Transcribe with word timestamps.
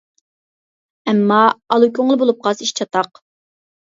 ئەمما 1.11 1.37
ئالا 1.75 1.89
كۆڭۈل 1.97 2.17
بولۇپ 2.21 2.39
قالسا، 2.47 2.65
ئىش 2.69 2.73
چاتاق. 2.81 3.21